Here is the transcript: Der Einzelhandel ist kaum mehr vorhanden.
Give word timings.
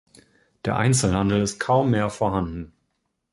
Der 0.65 0.77
Einzelhandel 0.77 1.43
ist 1.43 1.59
kaum 1.59 1.91
mehr 1.91 2.09
vorhanden. 2.09 2.73